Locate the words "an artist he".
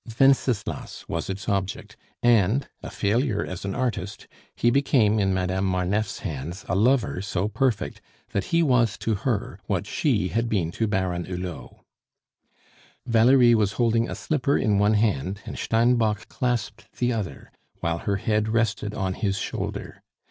3.65-4.71